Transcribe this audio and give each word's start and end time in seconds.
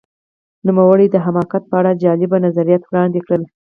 نوموړي 0.67 1.07
د 1.11 1.15
حماقت 1.25 1.63
په 1.67 1.75
اړه 1.79 1.99
جالب 2.03 2.31
نظریات 2.45 2.83
وړاندې 2.85 3.19
کړل. 3.25 3.41